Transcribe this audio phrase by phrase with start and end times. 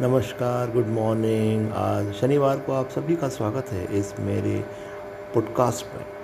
[0.00, 4.64] नमस्कार good morning आज शनिवार को आप सभी का स्वागत है इस मेरे
[5.34, 6.17] पॉडकास्ट में।